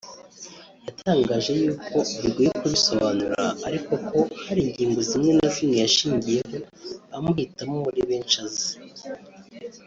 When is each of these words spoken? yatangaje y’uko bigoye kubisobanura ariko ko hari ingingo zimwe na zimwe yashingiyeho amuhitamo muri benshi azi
yatangaje 0.87 1.51
y’uko 1.61 1.95
bigoye 2.21 2.49
kubisobanura 2.59 3.43
ariko 3.67 3.91
ko 4.07 4.19
hari 4.45 4.59
ingingo 4.65 4.99
zimwe 5.09 5.31
na 5.37 5.47
zimwe 5.53 5.77
yashingiyeho 5.83 6.57
amuhitamo 7.15 7.75
muri 7.85 8.01
benshi 8.09 8.37
azi 8.45 8.71